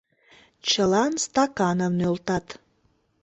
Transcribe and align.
Чылан 0.67 1.13
стаканым 1.23 1.93
нӧлтат. 1.99 2.45